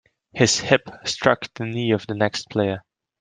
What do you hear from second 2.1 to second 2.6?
next